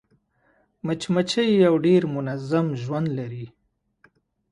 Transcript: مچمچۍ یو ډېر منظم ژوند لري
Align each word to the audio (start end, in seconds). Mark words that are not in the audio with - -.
مچمچۍ 0.85 1.49
یو 1.65 1.75
ډېر 1.85 2.01
منظم 2.15 2.65
ژوند 2.81 3.07
لري 3.17 3.45